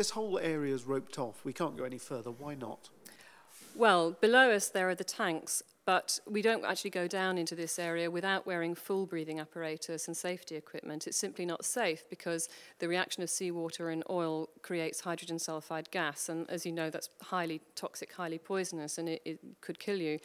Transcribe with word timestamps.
this 0.00 0.08
whole 0.08 0.38
area 0.38 0.74
is 0.74 0.84
roped 0.84 1.18
off. 1.18 1.44
We 1.44 1.52
can't 1.52 1.76
go 1.76 1.84
any 1.84 1.98
further. 1.98 2.30
Why 2.30 2.54
not? 2.54 2.88
Well, 3.76 4.12
below 4.12 4.50
us 4.50 4.70
there 4.70 4.88
are 4.88 4.94
the 4.94 5.04
tanks, 5.04 5.62
but 5.84 6.18
we 6.26 6.40
don't 6.40 6.64
actually 6.64 6.88
go 6.88 7.06
down 7.06 7.36
into 7.36 7.54
this 7.54 7.78
area 7.78 8.10
without 8.10 8.46
wearing 8.46 8.74
full 8.74 9.04
breathing 9.04 9.40
apparatus 9.40 10.08
and 10.08 10.16
safety 10.16 10.56
equipment. 10.56 11.06
It's 11.06 11.18
simply 11.18 11.44
not 11.44 11.66
safe 11.66 12.08
because 12.08 12.48
the 12.78 12.88
reaction 12.88 13.22
of 13.22 13.28
seawater 13.28 13.90
and 13.90 14.02
oil 14.08 14.48
creates 14.62 15.00
hydrogen 15.00 15.36
sulfide 15.36 15.90
gas, 15.90 16.30
and 16.30 16.48
as 16.48 16.64
you 16.64 16.72
know, 16.72 16.88
that's 16.88 17.10
highly 17.20 17.60
toxic, 17.74 18.10
highly 18.10 18.38
poisonous, 18.38 18.96
and 18.96 19.06
it, 19.06 19.20
it 19.26 19.38
could 19.60 19.78
kill 19.78 19.98
you. 19.98 20.18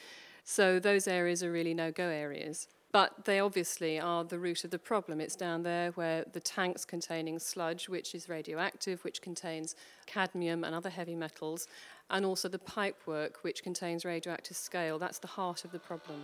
So 0.46 0.80
those 0.80 1.06
areas 1.06 1.44
are 1.44 1.52
really 1.52 1.74
no-go 1.74 2.08
areas. 2.08 2.70
But 2.96 3.26
they 3.26 3.42
obviously 3.42 4.00
are 4.00 4.24
the 4.24 4.40
root 4.40 4.64
of 4.64 4.72
the 4.72 4.80
problem. 4.80 5.20
It's 5.20 5.36
down 5.36 5.64
there 5.64 5.92
where 5.96 6.24
the 6.32 6.40
tanks 6.40 6.86
containing 6.86 7.40
sludge, 7.40 7.90
which 7.90 8.16
is 8.16 8.30
radioactive, 8.30 9.04
which 9.04 9.22
contains 9.22 9.76
cadmium 10.06 10.64
and 10.64 10.74
other 10.74 10.90
heavy 10.90 11.14
metals, 11.14 11.68
and 12.10 12.26
also 12.26 12.48
the 12.48 12.58
pipework, 12.58 13.32
which 13.42 13.64
contains 13.64 14.06
radioactive 14.06 14.56
scale. 14.56 14.98
That's 14.98 15.20
the 15.20 15.28
heart 15.28 15.66
of 15.66 15.74
the 15.74 15.80
problem. 15.80 16.24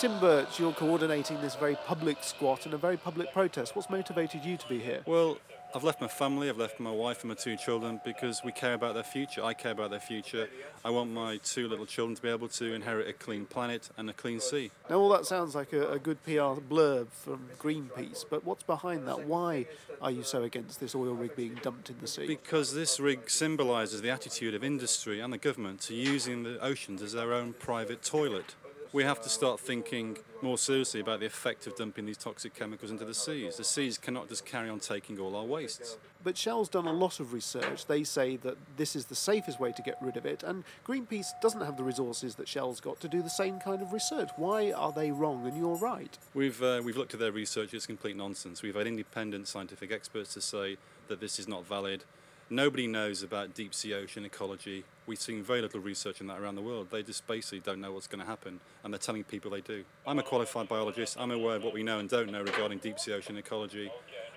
Tim 0.00 0.18
Birch, 0.18 0.58
you're 0.58 0.72
coordinating 0.72 1.40
this 1.40 1.54
very 1.54 1.76
public 1.86 2.24
squat 2.24 2.64
and 2.64 2.74
a 2.74 2.78
very 2.78 2.96
public 2.96 3.32
protest. 3.32 3.76
What's 3.76 3.90
motivated 3.90 4.44
you 4.44 4.56
to 4.56 4.68
be 4.68 4.80
here? 4.80 5.02
Well, 5.06 5.38
I've 5.74 5.84
left 5.84 6.00
my 6.00 6.08
family, 6.08 6.48
I've 6.48 6.56
left 6.56 6.80
my 6.80 6.90
wife 6.90 7.20
and 7.20 7.28
my 7.28 7.34
two 7.34 7.56
children 7.56 8.00
because 8.02 8.42
we 8.42 8.52
care 8.52 8.72
about 8.72 8.94
their 8.94 9.02
future. 9.02 9.44
I 9.44 9.52
care 9.52 9.72
about 9.72 9.90
their 9.90 10.00
future. 10.00 10.48
I 10.82 10.88
want 10.90 11.10
my 11.10 11.36
two 11.38 11.68
little 11.68 11.84
children 11.84 12.16
to 12.16 12.22
be 12.22 12.30
able 12.30 12.48
to 12.48 12.72
inherit 12.72 13.06
a 13.06 13.12
clean 13.12 13.44
planet 13.44 13.90
and 13.98 14.08
a 14.08 14.14
clean 14.14 14.40
sea. 14.40 14.70
Now, 14.88 14.96
all 14.96 15.10
that 15.10 15.26
sounds 15.26 15.54
like 15.54 15.74
a, 15.74 15.92
a 15.92 15.98
good 15.98 16.24
PR 16.24 16.58
blurb 16.60 17.08
from 17.10 17.50
Greenpeace, 17.58 18.24
but 18.28 18.44
what's 18.44 18.62
behind 18.62 19.06
that? 19.08 19.26
Why 19.26 19.66
are 20.00 20.10
you 20.10 20.22
so 20.22 20.42
against 20.42 20.80
this 20.80 20.94
oil 20.94 21.12
rig 21.12 21.36
being 21.36 21.58
dumped 21.62 21.90
in 21.90 21.98
the 22.00 22.06
sea? 22.06 22.26
Because 22.26 22.74
this 22.74 22.98
rig 22.98 23.28
symbolises 23.28 24.00
the 24.00 24.10
attitude 24.10 24.54
of 24.54 24.64
industry 24.64 25.20
and 25.20 25.32
the 25.32 25.38
government 25.38 25.82
to 25.82 25.94
using 25.94 26.44
the 26.44 26.58
oceans 26.60 27.02
as 27.02 27.12
their 27.12 27.34
own 27.34 27.52
private 27.52 28.02
toilet 28.02 28.54
we 28.92 29.04
have 29.04 29.20
to 29.22 29.28
start 29.28 29.60
thinking 29.60 30.16
more 30.40 30.56
seriously 30.56 31.00
about 31.00 31.20
the 31.20 31.26
effect 31.26 31.66
of 31.66 31.76
dumping 31.76 32.06
these 32.06 32.16
toxic 32.16 32.54
chemicals 32.54 32.90
into 32.90 33.04
the 33.04 33.14
seas. 33.14 33.56
The 33.56 33.64
seas 33.64 33.98
cannot 33.98 34.28
just 34.28 34.46
carry 34.46 34.68
on 34.68 34.80
taking 34.80 35.18
all 35.18 35.36
our 35.36 35.44
wastes. 35.44 35.98
But 36.24 36.36
Shell's 36.36 36.68
done 36.68 36.86
a 36.86 36.92
lot 36.92 37.20
of 37.20 37.32
research. 37.32 37.86
They 37.86 38.04
say 38.04 38.36
that 38.36 38.56
this 38.76 38.96
is 38.96 39.06
the 39.06 39.14
safest 39.14 39.60
way 39.60 39.72
to 39.72 39.82
get 39.82 39.98
rid 40.00 40.16
of 40.16 40.26
it, 40.26 40.42
and 40.42 40.64
Greenpeace 40.86 41.28
doesn't 41.40 41.60
have 41.60 41.76
the 41.76 41.84
resources 41.84 42.34
that 42.36 42.48
Shell's 42.48 42.80
got 42.80 43.00
to 43.00 43.08
do 43.08 43.22
the 43.22 43.30
same 43.30 43.60
kind 43.60 43.82
of 43.82 43.92
research. 43.92 44.30
Why 44.36 44.72
are 44.72 44.92
they 44.92 45.10
wrong 45.10 45.46
and 45.46 45.56
you're 45.56 45.76
right? 45.76 46.16
We've, 46.34 46.62
uh, 46.62 46.80
we've 46.84 46.96
looked 46.96 47.14
at 47.14 47.20
their 47.20 47.32
research, 47.32 47.74
it's 47.74 47.86
complete 47.86 48.16
nonsense. 48.16 48.62
We've 48.62 48.74
had 48.74 48.86
independent 48.86 49.48
scientific 49.48 49.92
experts 49.92 50.34
to 50.34 50.40
say 50.40 50.76
that 51.08 51.20
this 51.20 51.38
is 51.38 51.46
not 51.46 51.66
valid. 51.66 52.04
Nobody 52.50 52.86
knows 52.86 53.22
about 53.22 53.54
deep 53.54 53.74
sea 53.74 53.92
ocean 53.92 54.24
ecology. 54.24 54.84
We've 55.06 55.20
seen 55.20 55.42
very 55.42 55.60
little 55.60 55.80
research 55.80 56.22
in 56.22 56.28
that 56.28 56.38
around 56.38 56.54
the 56.54 56.62
world. 56.62 56.88
They 56.90 57.02
just 57.02 57.26
basically 57.26 57.60
don't 57.60 57.78
know 57.78 57.92
what's 57.92 58.06
going 58.06 58.20
to 58.20 58.26
happen, 58.26 58.60
and 58.82 58.92
they're 58.92 58.98
telling 58.98 59.22
people 59.24 59.50
they 59.50 59.60
do. 59.60 59.84
I'm 60.06 60.18
a 60.18 60.22
qualified 60.22 60.66
biologist. 60.66 61.18
I'm 61.20 61.30
aware 61.30 61.56
of 61.56 61.62
what 61.62 61.74
we 61.74 61.82
know 61.82 61.98
and 61.98 62.08
don't 62.08 62.32
know 62.32 62.40
regarding 62.40 62.78
deep 62.78 62.98
sea 62.98 63.12
ocean 63.12 63.36
ecology. 63.36 63.90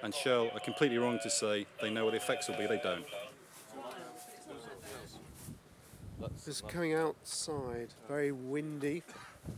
And 0.03 0.13
Shell 0.13 0.49
are 0.53 0.59
completely 0.59 0.97
wrong 0.97 1.19
to 1.23 1.29
say 1.29 1.65
they 1.81 1.89
know 1.89 2.03
what 2.03 2.11
the 2.11 2.17
effects 2.17 2.49
will 2.49 2.57
be. 2.57 2.67
They 2.67 2.81
don't. 2.83 3.05
Just 6.45 6.67
coming 6.67 6.93
outside, 6.93 7.89
very 8.07 8.31
windy. 8.31 9.03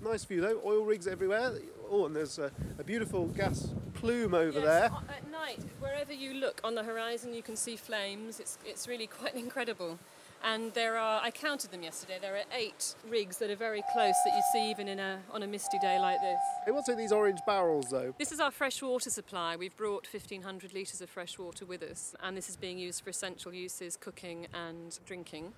Nice 0.04 0.26
view 0.26 0.42
though, 0.42 0.62
oil 0.66 0.84
rigs 0.84 1.08
everywhere. 1.08 1.54
Oh, 1.90 2.06
and 2.06 2.16
there's 2.16 2.40
a, 2.40 2.52
a 2.80 2.84
beautiful 2.84 3.28
gas 3.28 3.70
plume 3.94 4.34
over 4.34 4.60
yes, 4.60 4.64
there. 4.64 4.92
Uh, 4.92 5.16
at 5.16 5.32
night, 5.32 5.60
wherever 5.80 6.14
you 6.14 6.34
look 6.34 6.60
on 6.64 6.76
the 6.76 6.84
horizon, 6.84 7.34
you 7.34 7.42
can 7.42 7.56
see 7.56 7.76
flames. 7.76 8.40
It's, 8.40 8.58
it's 8.66 8.88
really 8.88 9.08
quite 9.08 9.36
incredible. 9.46 10.00
And 10.46 10.74
there 10.74 10.98
are, 10.98 11.22
I 11.24 11.32
counted 11.32 11.72
them 11.72 11.84
yesterday, 11.84 12.18
there 12.20 12.36
are 12.36 12.44
eight 12.54 12.96
rigs 13.08 13.38
that 13.38 13.50
are 13.50 13.56
very 13.56 13.82
close 13.94 14.16
that 14.26 14.34
you 14.36 14.42
see 14.52 14.70
even 14.70 14.90
in 14.90 15.00
a, 15.00 15.20
on 15.32 15.42
a 15.42 15.48
misty 15.48 15.80
day 15.80 15.98
like 16.00 16.20
this. 16.20 16.40
Hey, 16.66 16.72
what's 16.72 16.90
in 16.90 16.98
these 16.98 17.14
orange 17.14 17.40
barrels 17.48 17.90
though? 17.90 18.14
This 18.20 18.34
is 18.34 18.42
our 18.42 18.52
fresh 18.52 18.82
water 18.82 19.10
supply. 19.10 19.56
We've 19.56 19.76
brought 19.78 20.06
1,500 20.12 20.74
litres 20.74 21.00
of 21.00 21.10
fresh 21.10 21.40
water 21.40 21.66
with 21.66 21.82
us, 21.82 22.14
and 22.22 22.36
this 22.36 22.50
is 22.50 22.58
being 22.58 22.78
used 22.78 23.06
for 23.06 23.10
essential 23.10 23.54
uses, 23.54 23.96
cooking 23.96 24.48
and 24.54 25.00
drinking. 25.06 25.54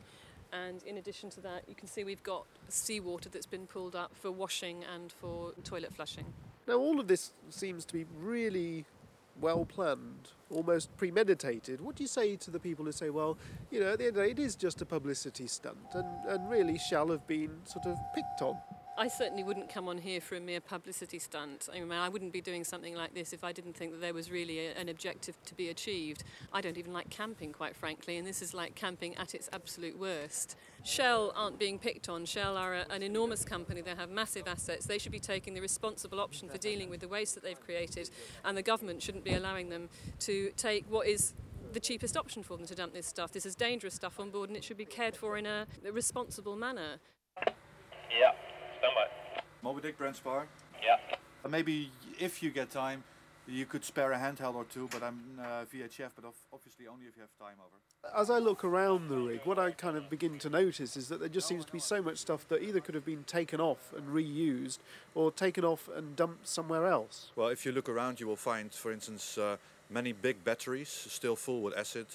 And 0.63 0.83
in 0.83 0.97
addition 0.97 1.29
to 1.31 1.41
that, 1.41 1.63
you 1.67 1.75
can 1.75 1.87
see 1.87 2.03
we've 2.03 2.23
got 2.23 2.45
seawater 2.69 3.29
that's 3.29 3.45
been 3.45 3.67
pulled 3.67 3.95
up 3.95 4.11
for 4.15 4.31
washing 4.31 4.83
and 4.93 5.11
for 5.11 5.51
toilet 5.63 5.93
flushing. 5.93 6.25
Now, 6.67 6.75
all 6.75 6.99
of 6.99 7.07
this 7.07 7.31
seems 7.49 7.85
to 7.85 7.93
be 7.93 8.05
really 8.17 8.85
well 9.41 9.65
planned, 9.65 10.29
almost 10.49 10.95
premeditated. 10.97 11.81
What 11.81 11.95
do 11.95 12.03
you 12.03 12.07
say 12.07 12.37
to 12.37 12.51
the 12.51 12.59
people 12.59 12.85
who 12.85 12.91
say, 12.91 13.09
well, 13.09 13.37
you 13.69 13.81
know, 13.81 13.93
at 13.93 13.99
the 13.99 14.05
end 14.05 14.15
of 14.17 14.23
the 14.23 14.23
day, 14.23 14.31
it 14.31 14.39
is 14.39 14.55
just 14.55 14.81
a 14.81 14.85
publicity 14.85 15.47
stunt 15.47 15.93
and, 15.93 16.07
and 16.27 16.49
really 16.49 16.77
Shell 16.77 17.09
have 17.09 17.27
been 17.27 17.51
sort 17.65 17.85
of 17.85 17.97
picked 18.13 18.41
on? 18.41 18.57
I 18.97 19.09
certainly 19.09 19.43
wouldn't 19.43 19.69
come 19.69 19.89
on 19.89 19.97
here 19.97 20.21
for 20.21 20.35
a 20.35 20.39
mere 20.39 20.61
publicity 20.61 21.19
stunt. 21.19 21.67
I 21.73 21.79
mean, 21.81 21.91
I 21.91 22.07
wouldn't 22.07 22.31
be 22.31 22.39
doing 22.39 22.63
something 22.63 22.95
like 22.95 23.13
this 23.13 23.33
if 23.33 23.43
I 23.43 23.51
didn't 23.51 23.75
think 23.75 23.91
that 23.91 23.99
there 23.99 24.13
was 24.13 24.31
really 24.31 24.67
a, 24.67 24.73
an 24.73 24.87
objective 24.87 25.35
to 25.45 25.55
be 25.55 25.69
achieved. 25.69 26.23
I 26.53 26.61
don't 26.61 26.77
even 26.77 26.93
like 26.93 27.09
camping, 27.09 27.51
quite 27.51 27.75
frankly, 27.75 28.17
and 28.17 28.25
this 28.25 28.41
is 28.41 28.53
like 28.53 28.73
camping 28.75 29.15
at 29.17 29.35
its 29.35 29.49
absolute 29.51 29.99
worst. 29.99 30.55
Shell 30.83 31.33
aren't 31.35 31.59
being 31.59 31.77
picked 31.77 32.07
on. 32.07 32.25
Shell 32.25 32.55
are 32.55 32.75
a, 32.75 32.85
an 32.89 33.03
enormous 33.03 33.43
company. 33.43 33.81
They 33.81 33.95
have 33.95 34.09
massive 34.09 34.47
assets. 34.47 34.85
They 34.85 34.97
should 34.97 35.11
be 35.11 35.19
taking 35.19 35.53
the 35.53 35.61
responsible 35.61 36.21
option 36.21 36.47
for 36.47 36.57
dealing 36.57 36.89
with 36.89 37.01
the 37.01 37.09
waste 37.09 37.35
that 37.35 37.43
they've 37.43 37.59
created, 37.59 38.09
and 38.45 38.57
the 38.57 38.63
government 38.63 39.01
shouldn't 39.01 39.25
be 39.25 39.33
allowing 39.33 39.69
them 39.69 39.89
to 40.19 40.51
take 40.55 40.85
what 40.89 41.05
is 41.05 41.33
the 41.73 41.79
cheapest 41.81 42.15
option 42.15 42.43
for 42.43 42.55
them 42.55 42.65
to 42.65 42.75
dump 42.75 42.93
this 42.93 43.05
stuff. 43.05 43.33
This 43.33 43.45
is 43.45 43.55
dangerous 43.55 43.93
stuff 43.93 44.21
on 44.21 44.29
board, 44.29 44.49
and 44.49 44.55
it 44.55 44.63
should 44.63 44.77
be 44.77 44.85
cared 44.85 45.17
for 45.17 45.37
in 45.37 45.45
a, 45.45 45.67
responsible 45.91 46.55
manner. 46.55 46.99
Yeah. 48.17 48.31
Standby. 48.85 49.07
Moby 49.63 49.81
Dick 49.81 49.97
Brent 49.97 50.15
Spar. 50.15 50.47
Yeah. 50.83 50.97
Uh, 51.43 51.49
maybe 51.49 51.91
if 52.19 52.43
you 52.43 52.51
get 52.51 52.69
time, 52.69 53.03
you 53.47 53.65
could 53.65 53.83
spare 53.83 54.11
a 54.11 54.17
handheld 54.17 54.55
or 54.55 54.65
two, 54.65 54.87
but 54.91 55.03
I'm 55.03 55.21
uh, 55.39 55.65
VHF, 55.65 56.09
but 56.15 56.31
obviously 56.53 56.87
only 56.87 57.05
if 57.05 57.15
you 57.15 57.21
have 57.21 57.35
time 57.39 57.57
over. 57.59 58.15
As 58.19 58.29
I 58.29 58.37
look 58.37 58.63
around 58.63 59.09
the 59.09 59.17
rig, 59.17 59.41
what 59.43 59.57
I 59.57 59.71
kind 59.71 59.97
of 59.97 60.09
begin 60.09 60.37
to 60.39 60.49
notice 60.49 60.95
is 60.95 61.07
that 61.09 61.19
there 61.19 61.29
just 61.29 61.47
seems 61.47 61.65
to 61.65 61.71
be 61.71 61.79
so 61.79 62.01
much 62.01 62.17
stuff 62.17 62.47
that 62.49 62.61
either 62.61 62.79
could 62.79 62.93
have 62.95 63.05
been 63.05 63.23
taken 63.23 63.59
off 63.59 63.93
and 63.95 64.07
reused 64.07 64.79
or 65.15 65.31
taken 65.31 65.63
off 65.63 65.89
and 65.95 66.15
dumped 66.15 66.47
somewhere 66.47 66.85
else. 66.85 67.31
Well, 67.35 67.47
if 67.47 67.65
you 67.65 67.71
look 67.71 67.89
around, 67.89 68.19
you 68.19 68.27
will 68.27 68.35
find, 68.35 68.71
for 68.71 68.91
instance, 68.91 69.37
uh, 69.37 69.57
many 69.89 70.11
big 70.11 70.43
batteries 70.43 70.89
still 70.89 71.35
full 71.35 71.61
with 71.61 71.75
acid. 71.77 72.07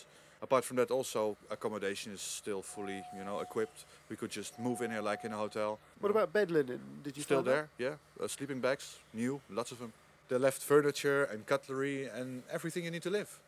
Apart 0.42 0.64
from 0.64 0.78
that, 0.78 0.90
also 0.90 1.36
accommodation 1.50 2.12
is 2.12 2.20
still 2.20 2.62
fully, 2.62 3.02
you 3.16 3.24
know, 3.24 3.40
equipped. 3.40 3.84
We 4.08 4.16
could 4.16 4.30
just 4.30 4.58
move 4.58 4.80
in 4.80 4.90
here 4.90 5.02
like 5.02 5.24
in 5.24 5.32
a 5.32 5.36
hotel. 5.36 5.78
What 6.00 6.10
about 6.10 6.32
bed 6.32 6.50
linen? 6.50 6.80
Did 7.04 7.16
you 7.16 7.22
still 7.22 7.42
there? 7.42 7.68
That? 7.76 7.84
Yeah, 7.84 8.24
uh, 8.24 8.26
sleeping 8.26 8.60
bags, 8.60 8.98
new, 9.12 9.40
lots 9.50 9.70
of 9.70 9.78
them. 9.78 9.92
They 10.28 10.38
left 10.38 10.62
furniture 10.62 11.24
and 11.24 11.44
cutlery 11.44 12.06
and 12.06 12.42
everything 12.50 12.84
you 12.84 12.90
need 12.90 13.02
to 13.02 13.10
live. 13.10 13.38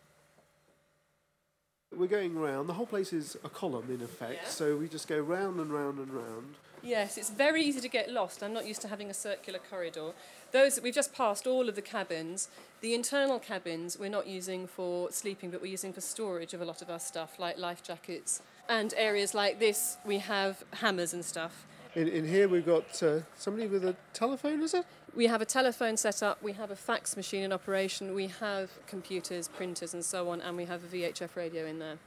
We're 1.97 2.07
going 2.07 2.39
round. 2.39 2.69
The 2.69 2.75
whole 2.75 2.87
place 2.87 3.13
is 3.13 3.37
a 3.45 3.49
column 3.49 3.91
in 3.91 4.03
effect, 4.03 4.41
yeah. 4.45 4.49
so 4.49 4.77
we 4.77 4.89
just 4.89 5.09
go 5.09 5.19
round 5.19 5.61
and 5.61 5.71
round 5.71 5.99
and 5.99 6.11
round. 6.11 6.55
Yes, 6.83 7.17
it's 7.17 7.31
very 7.31 7.63
easy 7.63 7.81
to 7.81 7.89
get 7.89 8.11
lost. 8.11 8.43
I'm 8.43 8.53
not 8.53 8.67
used 8.67 8.81
to 8.83 8.89
having 8.89 9.09
a 9.09 9.15
circular 9.15 9.61
corridor. 9.71 10.13
Those 10.51 10.81
we've 10.81 10.95
just 10.95 11.15
passed 11.15 11.47
all 11.47 11.69
of 11.69 11.77
the 11.77 11.83
cabins. 11.83 12.49
The 12.81 12.95
internal 12.95 13.39
cabins 13.39 13.97
we're 13.99 14.11
not 14.11 14.27
using 14.27 14.67
for 14.67 15.13
sleeping, 15.13 15.51
but 15.51 15.61
we're 15.61 15.71
using 15.71 15.93
for 15.93 16.01
storage 16.01 16.55
of 16.55 16.61
a 16.61 16.65
lot 16.65 16.83
of 16.83 16.91
our 16.91 16.99
stuff, 16.99 17.39
like 17.39 17.57
life 17.57 17.83
jackets. 17.85 18.43
And 18.69 18.93
areas 18.97 19.33
like 19.33 19.61
this, 19.61 19.97
we 20.05 20.19
have 20.19 20.65
hammers 20.75 21.15
and 21.15 21.25
stuff. 21.25 21.67
In, 21.95 22.09
in 22.09 22.27
here, 22.27 22.49
we've 22.49 22.65
got 22.65 23.03
uh, 23.03 23.21
somebody 23.37 23.67
with 23.67 23.85
a 23.85 23.95
telephone, 24.15 24.63
is 24.63 24.73
it? 24.73 24.87
We 25.15 25.27
have 25.27 25.43
a 25.43 25.45
telephone 25.45 25.99
set 25.99 26.23
up, 26.23 26.43
we 26.43 26.53
have 26.55 26.71
a 26.71 26.77
fax 26.77 27.17
machine 27.17 27.43
in 27.43 27.53
operation, 27.53 28.15
we 28.15 28.29
have 28.29 28.71
computers, 28.87 29.49
printers, 29.49 29.93
and 29.93 30.03
so 30.03 30.31
on, 30.31 30.41
and 30.41 30.57
we 30.57 30.65
have 30.65 30.83
a 30.85 30.87
VHF 30.87 31.37
radio 31.37 31.67
in 31.67 31.79
there. 31.79 31.99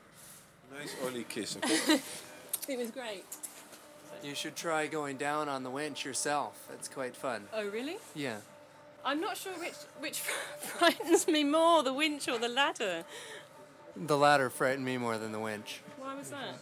Nice 0.76 0.96
early 1.04 1.24
kiss. 1.24 1.56
it 2.68 2.80
was 2.80 2.90
great. 2.90 3.26
You 4.24 4.34
should 4.34 4.56
try 4.56 4.88
going 4.88 5.18
down 5.18 5.50
on 5.50 5.62
the 5.62 5.70
winch 5.70 6.04
yourself. 6.04 6.68
It's 6.74 6.88
quite 6.88 7.16
fun. 7.16 7.44
Oh, 7.54 7.68
really? 7.68 7.98
Yeah. 8.16 8.38
I'm 9.06 9.22
not 9.22 9.38
sure 9.38 9.54
which 9.60 9.76
which 10.00 10.20
frightens 10.60 11.28
me 11.28 11.44
more, 11.44 11.84
the 11.84 11.94
winch 11.94 12.28
or 12.28 12.40
the 12.40 12.50
ladder. 12.50 13.04
The 13.96 14.18
ladder 14.18 14.50
frightened 14.50 14.84
me 14.84 14.98
more 14.98 15.20
than 15.20 15.32
the 15.32 15.40
winch. 15.40 15.82
Why 16.00 16.16
was 16.16 16.32
that? 16.32 16.56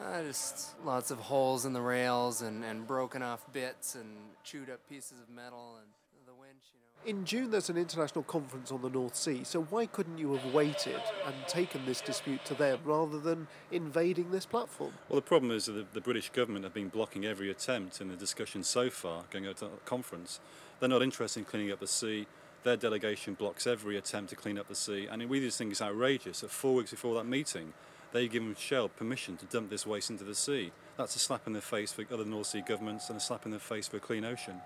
Uh, 0.00 0.22
just 0.22 0.74
lots 0.84 1.10
of 1.10 1.18
holes 1.18 1.66
in 1.66 1.74
the 1.74 1.80
rails 1.80 2.40
and, 2.40 2.64
and 2.64 2.86
broken 2.86 3.22
off 3.22 3.44
bits 3.52 3.94
and 3.94 4.08
chewed 4.42 4.70
up 4.70 4.80
pieces 4.88 5.20
of 5.20 5.28
metal 5.28 5.76
and 5.78 5.86
the 6.26 6.32
winch, 6.32 6.72
you 6.72 6.80
know. 6.80 7.18
In 7.18 7.26
June, 7.26 7.50
there's 7.50 7.68
an 7.68 7.76
international 7.76 8.24
conference 8.24 8.72
on 8.72 8.80
the 8.80 8.88
North 8.88 9.14
Sea, 9.14 9.44
so 9.44 9.62
why 9.64 9.84
couldn't 9.84 10.16
you 10.16 10.32
have 10.32 10.54
waited 10.54 11.00
and 11.26 11.34
taken 11.46 11.84
this 11.84 12.00
dispute 12.00 12.42
to 12.46 12.54
them 12.54 12.78
rather 12.84 13.18
than 13.18 13.46
invading 13.72 14.30
this 14.30 14.46
platform? 14.46 14.92
Well, 15.10 15.16
the 15.16 15.26
problem 15.26 15.52
is 15.52 15.66
that 15.66 15.72
the, 15.72 15.86
the 15.92 16.00
British 16.00 16.30
government 16.30 16.64
have 16.64 16.74
been 16.74 16.88
blocking 16.88 17.26
every 17.26 17.50
attempt 17.50 18.00
in 18.00 18.08
the 18.08 18.16
discussion 18.16 18.62
so 18.62 18.88
far 18.88 19.24
going 19.30 19.46
out 19.46 19.58
to 19.58 19.66
the 19.66 19.70
conference. 19.84 20.40
They're 20.78 20.88
not 20.88 21.02
interested 21.02 21.40
in 21.40 21.44
cleaning 21.44 21.72
up 21.72 21.80
the 21.80 21.86
sea. 21.86 22.26
Their 22.62 22.76
delegation 22.76 23.34
blocks 23.34 23.66
every 23.66 23.98
attempt 23.98 24.30
to 24.30 24.36
clean 24.36 24.58
up 24.58 24.68
the 24.68 24.74
sea, 24.74 25.08
and 25.10 25.26
we 25.28 25.40
just 25.40 25.58
think 25.58 25.72
it's 25.72 25.82
outrageous 25.82 26.40
that 26.40 26.50
four 26.50 26.74
weeks 26.74 26.90
before 26.90 27.14
that 27.16 27.24
meeting, 27.24 27.74
they 28.12 28.28
give 28.28 28.42
Shell 28.58 28.88
permission 28.88 29.36
to 29.36 29.46
dump 29.46 29.70
this 29.70 29.86
waste 29.86 30.10
into 30.10 30.24
the 30.24 30.34
sea. 30.34 30.72
That's 30.96 31.16
a 31.16 31.18
slap 31.18 31.46
in 31.46 31.52
the 31.52 31.60
face 31.60 31.92
for 31.92 32.04
other 32.12 32.24
North 32.24 32.48
Sea 32.48 32.60
governments 32.60 33.08
and 33.08 33.16
a 33.16 33.20
slap 33.20 33.46
in 33.46 33.52
the 33.52 33.58
face 33.58 33.88
for 33.88 33.98
a 33.98 34.00
clean 34.00 34.24
ocean. 34.24 34.60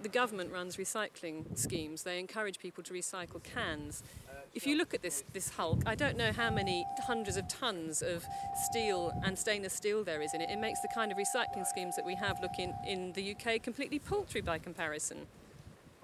The 0.00 0.08
government 0.08 0.52
runs 0.52 0.76
recycling 0.76 1.58
schemes. 1.58 2.04
They 2.04 2.20
encourage 2.20 2.60
people 2.60 2.84
to 2.84 2.94
recycle 2.94 3.42
cans. 3.42 4.04
Uh, 4.28 4.34
if 4.54 4.64
you 4.64 4.76
look 4.76 4.94
at 4.94 5.02
this, 5.02 5.24
this 5.32 5.48
hulk, 5.48 5.82
I 5.86 5.96
don't 5.96 6.16
know 6.16 6.30
how 6.30 6.50
many 6.50 6.86
hundreds 7.00 7.36
of 7.36 7.48
tons 7.48 8.00
of 8.00 8.24
steel 8.70 9.12
and 9.24 9.36
stainless 9.36 9.72
steel 9.72 10.04
there 10.04 10.22
is 10.22 10.34
in 10.34 10.40
it. 10.40 10.50
It 10.50 10.60
makes 10.60 10.80
the 10.80 10.88
kind 10.94 11.10
of 11.10 11.18
recycling 11.18 11.66
schemes 11.66 11.96
that 11.96 12.06
we 12.06 12.14
have 12.14 12.40
look 12.40 12.58
in, 12.60 12.74
in 12.86 13.12
the 13.14 13.34
UK 13.34 13.60
completely 13.60 13.98
paltry 13.98 14.40
by 14.40 14.58
comparison. 14.58 15.26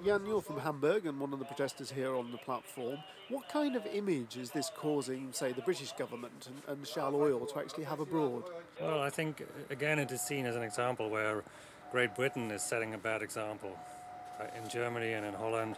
Jan, 0.04 0.26
you're 0.26 0.42
from 0.42 0.58
Hamburg 0.58 1.06
and 1.06 1.18
one 1.18 1.32
of 1.32 1.38
the 1.38 1.46
protesters 1.46 1.90
here 1.90 2.14
on 2.14 2.30
the 2.30 2.36
platform. 2.36 2.98
What 3.30 3.48
kind 3.48 3.74
of 3.74 3.86
image 3.86 4.36
is 4.36 4.50
this 4.50 4.70
causing, 4.76 5.32
say, 5.32 5.52
the 5.52 5.62
British 5.62 5.92
government 5.92 6.46
and, 6.46 6.76
and 6.76 6.86
Shell 6.86 7.14
Oil 7.14 7.46
to 7.46 7.58
actually 7.58 7.84
have 7.84 8.00
abroad? 8.00 8.44
Well, 8.78 9.00
I 9.00 9.08
think, 9.08 9.42
again, 9.70 9.98
it 9.98 10.12
is 10.12 10.20
seen 10.20 10.44
as 10.44 10.56
an 10.56 10.62
example 10.62 11.08
where 11.08 11.42
Great 11.90 12.14
Britain 12.14 12.50
is 12.50 12.62
setting 12.62 12.92
a 12.92 12.98
bad 12.98 13.22
example. 13.22 13.78
Uh, 14.38 14.44
in 14.62 14.68
Germany 14.68 15.14
and 15.14 15.24
in 15.24 15.32
Holland, 15.32 15.76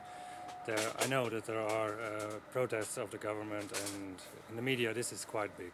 there, 0.66 0.90
I 0.98 1.06
know 1.06 1.28
that 1.28 1.44
there 1.44 1.60
are 1.60 1.92
uh, 1.92 2.32
protests 2.52 2.96
of 2.96 3.12
the 3.12 3.18
government, 3.18 3.70
and 3.94 4.16
in 4.50 4.56
the 4.56 4.62
media, 4.62 4.92
this 4.92 5.12
is 5.12 5.24
quite 5.24 5.56
big. 5.56 5.72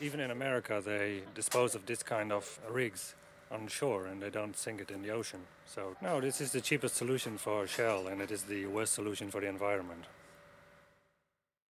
Even 0.00 0.20
in 0.20 0.30
America, 0.30 0.80
they 0.82 1.20
dispose 1.34 1.74
of 1.74 1.84
this 1.84 2.02
kind 2.02 2.32
of 2.32 2.58
rigs 2.70 3.14
on 3.50 3.66
shore 3.68 4.06
and 4.06 4.22
they 4.22 4.30
don't 4.30 4.56
sink 4.56 4.80
it 4.80 4.90
in 4.90 5.02
the 5.02 5.10
ocean. 5.10 5.40
So, 5.66 5.96
no, 6.00 6.20
this 6.20 6.40
is 6.40 6.52
the 6.52 6.60
cheapest 6.60 6.96
solution 6.96 7.38
for 7.38 7.66
Shell 7.66 8.06
and 8.06 8.20
it 8.20 8.30
is 8.30 8.42
the 8.42 8.66
worst 8.66 8.94
solution 8.94 9.30
for 9.30 9.40
the 9.40 9.48
environment. 9.48 10.04